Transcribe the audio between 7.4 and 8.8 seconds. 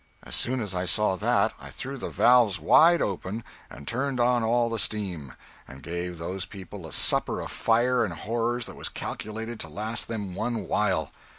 fire and horrors that